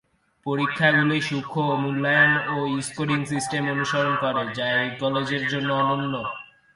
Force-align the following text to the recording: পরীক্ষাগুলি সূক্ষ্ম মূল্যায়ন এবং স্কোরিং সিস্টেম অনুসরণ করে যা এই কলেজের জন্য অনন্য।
পরীক্ষাগুলি 0.45 1.17
সূক্ষ্ম 1.21 1.67
মূল্যায়ন 1.83 2.33
এবং 2.47 2.67
স্কোরিং 2.87 3.19
সিস্টেম 3.31 3.63
অনুসরণ 3.73 4.13
করে 4.23 4.43
যা 4.57 4.67
এই 4.81 4.89
কলেজের 5.01 5.43
জন্য 5.47 5.69
অনন্য। 5.81 6.13